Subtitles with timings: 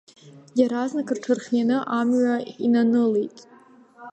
[0.59, 3.37] Иаразнак рҽырхианы амҩа инанылеит.